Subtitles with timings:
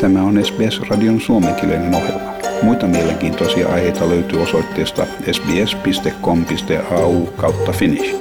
[0.00, 2.32] Tämä on SBS-radion suomenkielinen ohjelma.
[2.62, 8.16] Muita mielenkiintoisia aiheita löytyy osoitteesta sbs.com.au kautta finnish.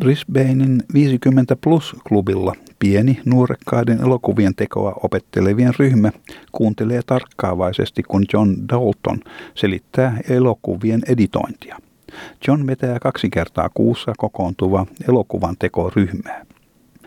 [0.00, 6.12] Brisbanein 50 plus-klubilla pieni nuorekkaiden elokuvien tekoa opettelevien ryhmä
[6.52, 9.20] kuuntelee tarkkaavaisesti, kun John Dalton
[9.54, 11.76] selittää elokuvien editointia.
[12.48, 16.47] John vetää kaksi kertaa kuussa kokoontuva elokuvan tekoryhmää.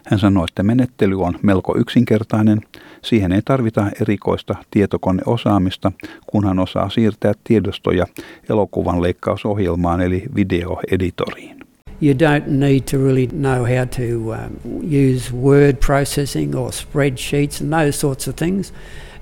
[0.08, 2.62] Hän sanoi, että menettely on melko yksinkertainen.
[3.02, 5.92] Siihen ei tarvita erikoista tietokoneosaamista,
[6.28, 8.06] kunhan osaa siirtää tiedostoja
[8.50, 11.62] elokuvan leikkausohjelmaan eli videoeditoriin.
[12.02, 17.72] You don't need to really know how to um, use word processing or spreadsheets and
[17.72, 18.74] those sorts of things,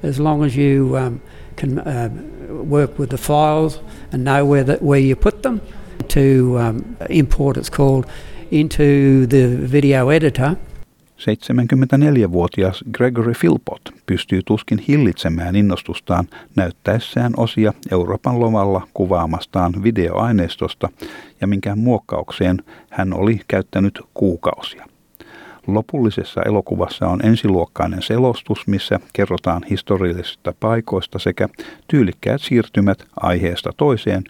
[0.04, 1.20] as long as you um,
[1.56, 2.10] can uh,
[2.70, 3.82] work with the files
[4.14, 5.60] and know where, the, where you put them.
[6.14, 8.06] To um, import, it's called
[8.52, 8.84] into
[9.30, 10.56] the video editor.
[11.18, 20.90] 74-vuotias Gregory Philpott pystyy tuskin hillitsemään innostustaan näyttäessään osia Euroopan lomalla kuvaamastaan videoaineistosta
[21.42, 22.58] ja minkä muokkaukseen
[22.90, 24.86] hän oli käyttänyt kuukausia.
[25.68, 31.50] Lopullisessa elokuvassa on ensiluokkainen selostus, missä kerrotaan historiallisista paikoista sekä
[31.88, 34.24] tyylikkäät siirtymät aiheesta toiseen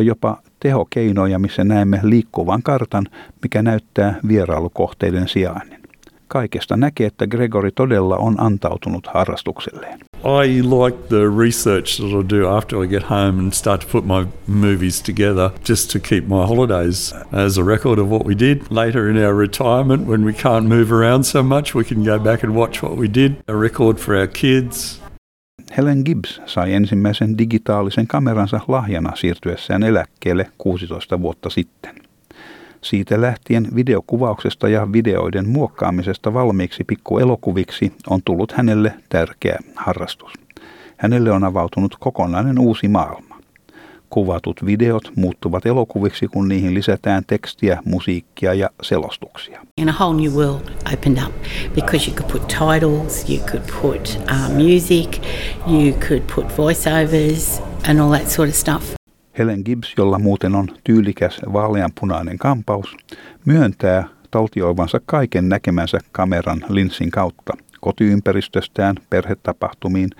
[0.00, 3.06] ja jopa tehokeinoja, missä näemme liikkuvan kartan,
[3.42, 5.80] mikä näyttää vierailukohteiden sijainnin.
[6.28, 9.98] Kaikesta näkee, että Gregory todella on antautunut harrastukselleen.
[10.24, 14.04] I like the research that I do after I get home and start to put
[14.04, 18.62] my movies together just to keep my holidays as a record of what we did.
[18.70, 22.44] Later in our retirement, when we can't move around so much, we can go back
[22.44, 24.99] and watch what we did, a record for our kids.
[25.76, 31.94] Helen Gibbs sai ensimmäisen digitaalisen kameransa lahjana siirtyessään eläkkeelle 16 vuotta sitten.
[32.80, 40.32] Siitä lähtien videokuvauksesta ja videoiden muokkaamisesta valmiiksi pikkuelokuviksi on tullut hänelle tärkeä harrastus.
[40.96, 43.29] Hänelle on avautunut kokonainen uusi maailma.
[44.10, 49.60] Kuvatut videot muuttuvat elokuviksi, kun niihin lisätään tekstiä, musiikkia ja selostuksia.
[49.80, 51.34] And a whole new world opened up
[51.74, 55.22] because you could put titles, you could put uh, music,
[55.66, 58.94] you could put voiceovers and all that sort of stuff.
[59.38, 62.96] Helen Gibbs, jolla muuten on tyylikäs vaaleanpunainen kampaus,
[63.44, 70.10] myöntää taltioivansa kaiken näkemänsä kameran linssin kautta kotiympäristöstään, perhetapahtumiin,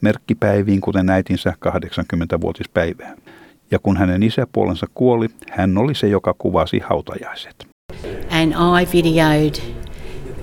[0.00, 3.16] merkkipäiviin, kuten äitinsä 80-vuotispäivää.
[3.70, 7.66] Ja kun hänen isäpuolensa kuoli, hän oli se, joka kuvasi hautajaiset.
[8.30, 9.54] And I videoed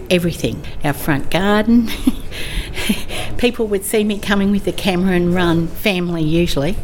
[0.09, 0.57] everything.
[0.83, 1.87] Our front garden.
[3.37, 6.75] People would see me coming with the camera and run, family usually.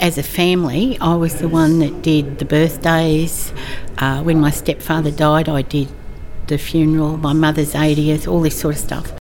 [0.00, 3.52] As a family, I was the one that did the birthdays.
[3.98, 5.88] Uh, when my stepfather died, I did
[6.46, 9.23] the funeral, my mother's 80th, all this sort of stuff.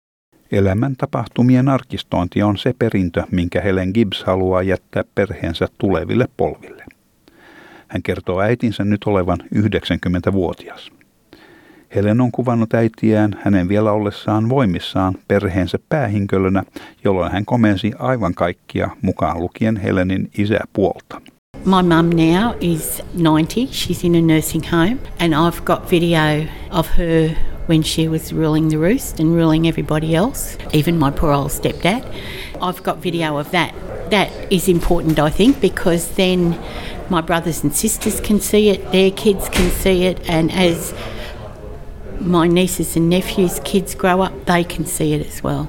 [0.53, 6.83] Elämän tapahtumien arkistointi on se perintö, minkä Helen Gibbs haluaa jättää perheensä tuleville polville.
[7.87, 10.91] Hän kertoo äitinsä nyt olevan 90-vuotias.
[11.95, 16.63] Helen on kuvannut äitiään hänen vielä ollessaan voimissaan perheensä päähinkölönä,
[17.03, 21.21] jolloin hän komensi aivan kaikkia mukaan lukien Helenin isäpuolta.
[21.65, 23.55] My mum now is 90.
[23.55, 27.29] She's in a nursing home, and I've got video of her
[27.67, 32.03] when she was ruling the roost and ruling everybody else, even my poor old stepdad.
[32.61, 33.73] I've got video of that.
[34.09, 36.55] That is important, I think, because then
[37.09, 40.93] my brothers and sisters can see it, their kids can see it, and as
[42.19, 45.65] my nieces and nephews' kids grow up, they can see it as well.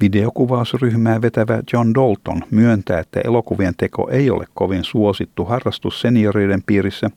[0.00, 7.10] Videokuvausryhmää vetävä John Dalton myöntää, että elokuvien teko ei ole kovin suosittu harrastus senioreiden piirissä,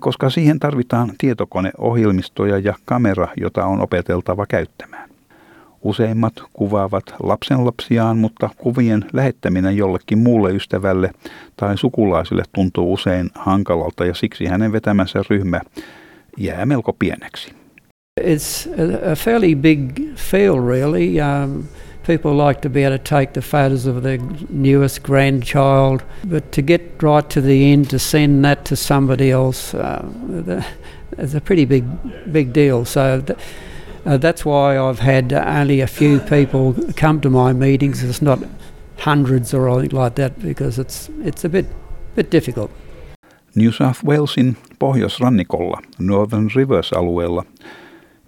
[0.00, 5.08] koska siihen tarvitaan tietokoneohjelmistoja ja kamera, jota on opeteltava käyttämään.
[5.82, 11.10] Useimmat kuvaavat lapsenlapsiaan, mutta kuvien lähettäminen jollekin muulle ystävälle
[11.56, 15.60] tai sukulaisille tuntuu usein hankalalta ja siksi hänen vetämänsä ryhmä
[16.36, 17.52] jää melko pieneksi.
[18.20, 18.68] It's
[19.12, 19.80] a, fairly big
[20.14, 21.20] field, really.
[21.20, 21.64] Um,
[22.08, 24.18] people like to be able to take the photos of their
[24.48, 29.74] newest grandchild, but to get right to the end to send that to somebody else,
[29.74, 30.64] uh,
[31.18, 31.84] it's a pretty big,
[32.32, 32.84] big deal.
[32.84, 33.20] So.
[33.20, 33.38] Th-
[34.06, 38.02] uh, that's why I've had only a few people come to my meetings.
[38.02, 38.38] It's not
[38.96, 41.66] hundreds or anything like that because it's it's a bit
[42.14, 42.70] bit difficult.
[43.54, 47.44] New South Walesin pohjoisrannikolla Northern Rivers-alueella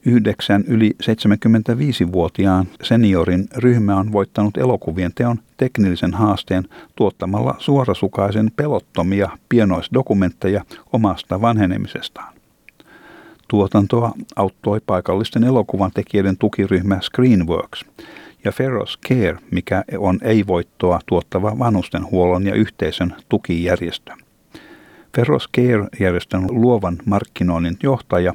[0.06, 6.64] Yhdeksän yli 75-vuotiaan seniorin ryhmä on voittanut elokuvien teon teknillisen haasteen
[6.97, 12.35] tuottamalla suorasukaisen pelottomia pienoisdokumentteja omasta vanhenemisestaan.
[13.49, 17.85] Tuotantoa auttoi paikallisten elokuvan tekijöiden tukiryhmä Screenworks
[18.44, 24.12] ja Ferros Care, mikä on ei-voittoa tuottava vanhustenhuollon ja yhteisön tukijärjestö.
[25.17, 28.35] Ferros Care-järjestön luovan markkinoinnin johtaja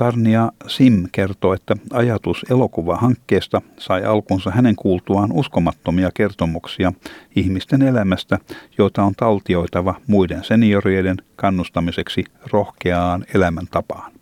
[0.00, 6.92] Tarnia Sim kertoo, että ajatus elokuvahankkeesta sai alkunsa hänen kuultuaan uskomattomia kertomuksia
[7.36, 8.38] ihmisten elämästä,
[8.78, 14.12] joita on taltioitava muiden seniorien kannustamiseksi rohkeaan elämäntapaan.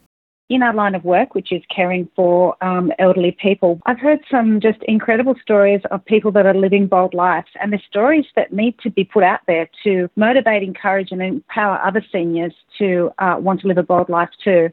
[0.51, 4.61] in our line of work, which is caring for um, elderly people, I've heard some
[4.61, 8.75] just incredible stories of people that are living bold lives, and the stories that need
[8.83, 13.61] to be put out there to motivate, encourage, and empower other seniors to uh, want
[13.61, 14.71] to live a bold life too.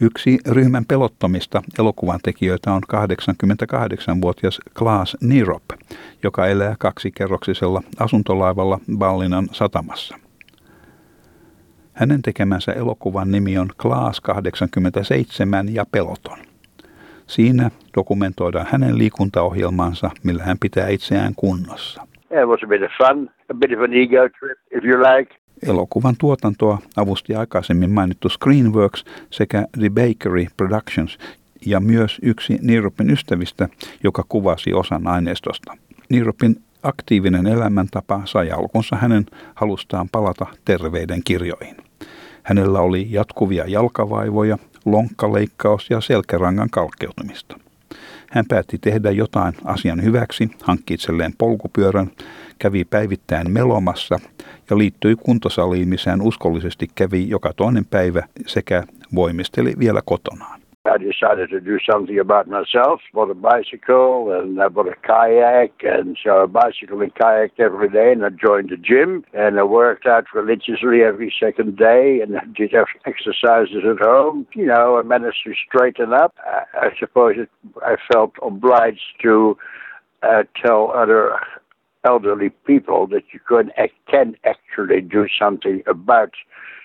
[0.00, 5.62] Yksi ryhmän pelottomista elokuvan tekijöitä on 88-vuotias Klaas Nirop,
[6.22, 10.18] joka elää kaksikerroksisella asuntolaivalla Ballinan satamassa.
[11.92, 16.38] Hänen tekemänsä elokuvan nimi on Klaas 87 ja peloton.
[17.26, 22.02] Siinä dokumentoidaan hänen liikuntaohjelmansa, millä hän pitää itseään kunnossa.
[22.30, 25.34] It was a bit of fun, a bit of an ego trip, if you like.
[25.62, 31.18] Elokuvan tuotantoa avusti aikaisemmin mainittu Screenworks sekä The Bakery Productions
[31.66, 33.68] ja myös yksi Niropin ystävistä,
[34.02, 35.76] joka kuvasi osan aineistosta.
[36.08, 41.76] Niropin aktiivinen elämäntapa sai alkunsa hänen halustaan palata terveyden kirjoihin.
[42.42, 47.58] Hänellä oli jatkuvia jalkavaivoja, lonkkaleikkaus ja selkärangan kalkkeutumista.
[48.36, 52.10] Hän päätti tehdä jotain asian hyväksi, hankki itselleen polkupyörän,
[52.58, 54.20] kävi päivittäin melomassa
[54.70, 58.82] ja liittyi kuntosaliin, missä hän uskollisesti kävi joka toinen päivä sekä
[59.14, 60.60] voimisteli vielä kotonaan.
[60.86, 65.82] I decided to do something about myself, bought a bicycle and I bought a kayak
[65.82, 69.64] and so I bicycled and kayaked every day and I joined the gym and I
[69.64, 72.72] worked out religiously every second day and I did
[73.04, 74.46] exercises at home.
[74.54, 76.34] You know, I managed to straighten up.
[76.44, 77.50] I, I suppose it,
[77.82, 79.58] I felt obliged to
[80.22, 81.38] uh, tell other
[82.04, 83.70] elderly people that you can,
[84.08, 86.30] can actually do something about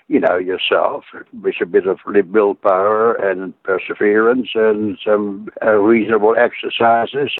[0.10, 1.06] you know, yourself
[1.44, 1.98] with a bit of
[2.32, 7.36] willpower and perseverance and some uh, reasonable exercises.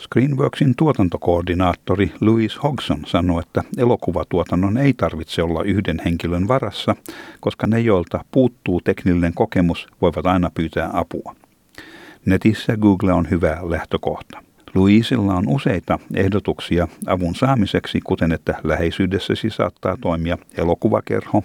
[0.00, 6.96] Screenworksin tuotantokoordinaattori Louis Hogson sanoi, että elokuvatuotannon ei tarvitse olla yhden henkilön varassa,
[7.40, 11.34] koska ne, joilta puuttuu teknillinen kokemus, voivat aina pyytää apua.
[12.26, 14.42] Netissä Google on hyvä lähtökohta.
[14.74, 21.42] Louisilla on useita ehdotuksia avun saamiseksi, kuten että läheisyydessäsi saattaa toimia elokuvakerho,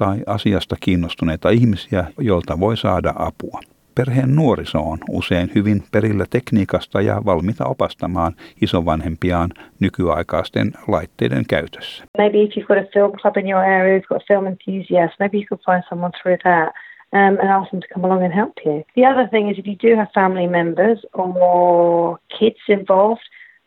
[0.00, 3.60] tai asiasta kiinnostuneita ihmisiä, joilta voi saada apua.
[3.94, 8.32] Perheen nuoriso on usein hyvin perillä tekniikasta ja valmiita opastamaan
[8.62, 9.50] isovanhempiaan
[9.80, 12.04] nykyaikaisten laitteiden käytössä.
[12.18, 15.36] Maybe if you've got a film club in your area, you've got film enthusiast, maybe
[15.36, 16.68] you could find someone through that.
[17.12, 18.84] Um, and ask them to come along and help you.
[18.94, 23.26] The other thing is if you do have family members or kids involved,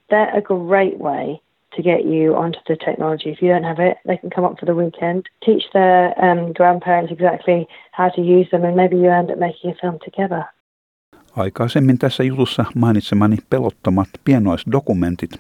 [0.10, 1.43] they're a great way
[1.76, 3.30] to get you onto the technology.
[3.30, 6.54] If you don't have it, they can come up for the weekend, teach their um,
[6.54, 10.44] grandparents exactly how to use them, and maybe you end up making a film together.
[11.38, 15.32] Aikaisemmin tässä jutussa mainitsemani pelottomat pienoisdokumentit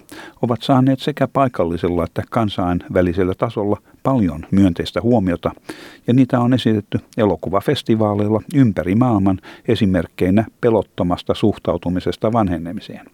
[0.41, 5.51] ovat saaneet sekä paikallisella että kansainvälisellä tasolla paljon myönteistä huomiota,
[6.07, 13.05] ja niitä on esitetty elokuvafestivaaleilla ympäri maailman esimerkkeinä pelottomasta suhtautumisesta vanhenemiseen.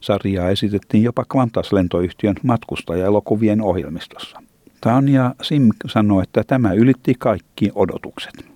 [0.00, 4.42] Sarjaa esitettiin jopa Qantas-lentoyhtiön matkustajaelokuvien ohjelmistossa.
[4.80, 8.50] Tania Sim sanoi, että tämä ylitti kaikki odotukset.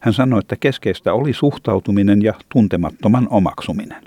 [0.00, 4.02] Hän sanoi, että keskeistä oli suhtautuminen ja tuntemattoman omaksuminen.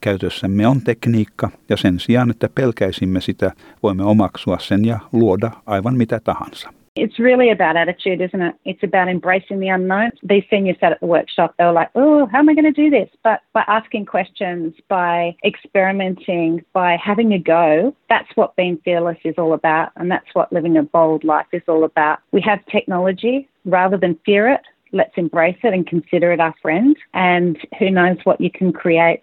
[0.00, 5.96] Käytössämme on tekniikka ja sen sijaan, että pelkäisimme sitä, voimme omaksua sen ja luoda aivan
[5.96, 6.72] mitä tahansa.
[7.02, 8.54] It's really about attitude, isn't it?
[8.64, 10.10] It's about embracing the unknown.
[10.22, 12.72] These seniors sat at the workshop, they were like, oh, how am I going to
[12.72, 13.08] do this?
[13.22, 19.34] But by asking questions, by experimenting, by having a go, that's what being fearless is
[19.38, 19.92] all about.
[19.96, 22.20] And that's what living a bold life is all about.
[22.32, 23.48] We have technology.
[23.64, 24.62] Rather than fear it,
[24.92, 26.96] let's embrace it and consider it our friend.
[27.12, 29.22] And who knows what you can create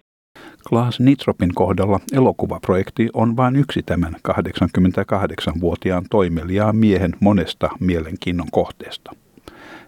[0.68, 9.12] Klaas Nitropin kohdalla elokuvaprojekti on vain yksi tämän 88-vuotiaan toimeliaan miehen monesta mielenkiinnon kohteesta.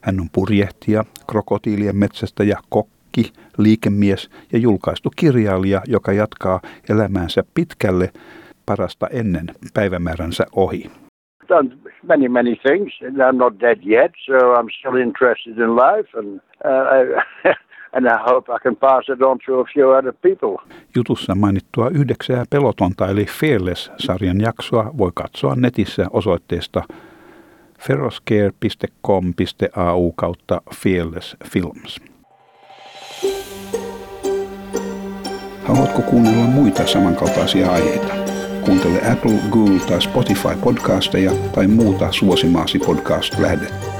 [0.01, 8.11] Hän on purjehtija, krokotiilien metsästäjä, kokki, liikemies ja julkaistu kirjailija, joka jatkaa elämäänsä pitkälle
[8.67, 10.91] parasta ennen päivämääränsä ohi.
[11.49, 11.71] Done
[12.03, 16.87] many, many things, I'm not dead yet, so I'm still interested in life, and uh,
[16.97, 17.55] I,
[17.93, 20.57] and I hope I can pass it on to a few other people.
[20.97, 26.83] Jutussa mainittua yhdeksää pelotonta eli Fearless-sarjan jaksoa voi katsoa netissä osoitteesta
[27.81, 32.01] feroscare.com.au kautta Fearless Films.
[35.65, 38.15] Haluatko kuunnella muita samankaltaisia aiheita?
[38.65, 43.98] Kuuntele Apple, Google tai Spotify podcasteja tai muuta suosimaasi podcast-lähdettä.